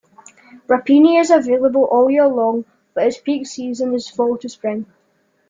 [0.67, 2.65] Rapini is available all year long,
[2.95, 4.87] but its peak season is fall to spring.